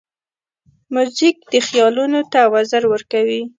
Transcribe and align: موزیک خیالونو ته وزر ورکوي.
موزیک 0.93 1.35
خیالونو 1.67 2.19
ته 2.31 2.39
وزر 2.53 2.83
ورکوي. 2.89 3.41